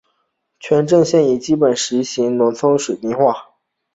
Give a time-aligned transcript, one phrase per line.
[0.59, 3.51] 全镇现已基本实现进村道路水泥化。